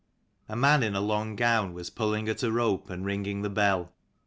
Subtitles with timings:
[0.49, 3.91] A man in a long gown was pulling at a rope and ringing the bell.